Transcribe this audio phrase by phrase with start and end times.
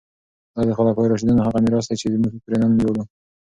[0.55, 3.03] دا د خلفای راشدینو هغه میراث دی چې موږ پرې نن ویاړو.